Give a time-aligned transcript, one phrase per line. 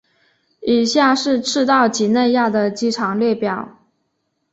[0.61, 3.77] 以下是赤道畿内亚的机场列表。